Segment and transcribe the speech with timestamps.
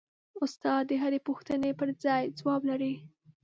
[0.43, 2.93] استاد د هرې پوښتنې پرځای ځواب لري.